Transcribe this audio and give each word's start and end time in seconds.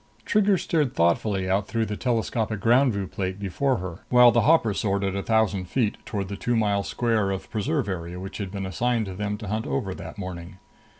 Trigger 0.25 0.57
stared 0.57 0.95
thoughtfully 0.95 1.47
out 1.47 1.67
through 1.67 1.85
the 1.85 1.95
telescopic 1.95 2.59
ground 2.59 2.91
view 2.91 3.05
plate 3.05 3.37
before 3.39 3.77
her, 3.77 3.99
while 4.09 4.31
the 4.31 4.41
hopper 4.41 4.73
soared 4.73 5.03
at 5.03 5.15
a 5.15 5.21
thousand 5.21 5.65
feet 5.65 5.95
toward 6.07 6.27
the 6.27 6.35
two 6.35 6.55
mile 6.55 6.81
square 6.81 7.29
of 7.29 7.51
preserve 7.51 7.87
area 7.87 8.19
which 8.19 8.39
had 8.39 8.49
been 8.49 8.65
assigned 8.65 9.05
to 9.05 9.13
them 9.13 9.37
to 9.37 9.47
hunt 9.47 9.67
over 9.67 9.93
that 9.93 10.17
morning. 10.17 10.57